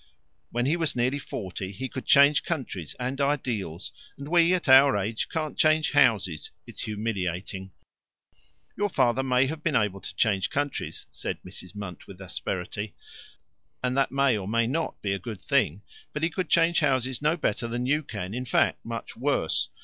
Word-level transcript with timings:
When 0.49 0.65
he 0.65 0.75
was 0.77 0.95
nearly 0.95 1.19
forty 1.19 1.71
he 1.71 1.87
could 1.87 2.07
change 2.07 2.41
countries 2.41 2.95
and 2.99 3.21
ideals 3.21 3.91
and 4.17 4.29
we, 4.29 4.51
at 4.55 4.67
our 4.67 4.97
age, 4.97 5.29
can't 5.29 5.59
change 5.59 5.91
houses. 5.91 6.49
It's 6.65 6.81
humiliating." 6.85 7.69
"Your 8.75 8.89
father 8.89 9.21
may 9.21 9.45
have 9.45 9.61
been 9.61 9.75
able 9.75 10.01
to 10.01 10.15
change 10.15 10.49
countries," 10.49 11.05
said 11.11 11.37
Mrs. 11.43 11.75
Munt 11.75 12.07
with 12.07 12.19
asperity, 12.19 12.95
"and 13.83 13.95
that 13.95 14.11
may 14.11 14.35
or 14.35 14.47
may 14.47 14.65
not 14.65 14.99
be 15.03 15.13
a 15.13 15.19
good 15.19 15.39
thing. 15.39 15.83
But 16.13 16.23
he 16.23 16.31
could 16.31 16.49
change 16.49 16.79
houses 16.79 17.21
no 17.21 17.37
better 17.37 17.67
than 17.67 17.85
you 17.85 18.01
can, 18.01 18.33
in 18.33 18.45
fact, 18.45 18.83
much 18.83 19.15
worse. 19.15 19.69